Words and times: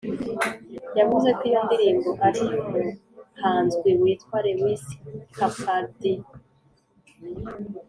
yavuze 0.99 1.27
ko 1.37 1.41
iyo 1.49 1.59
ndirimbo 1.65 2.09
ari 2.27 2.39
uyu 2.47 2.61
muhanzwi 2.71 3.89
witwa 4.01 4.37
Lewis 4.45 4.83
Capaldi 5.37 6.13